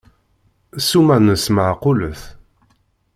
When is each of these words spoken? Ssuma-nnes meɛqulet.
Ssuma-nnes 0.77 1.45
meɛqulet. 1.55 2.21